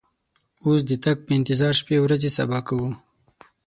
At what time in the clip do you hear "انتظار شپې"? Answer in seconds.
1.39-1.95